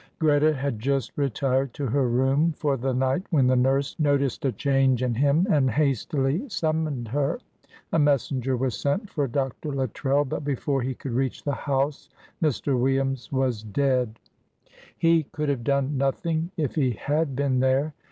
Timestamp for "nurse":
3.55-3.95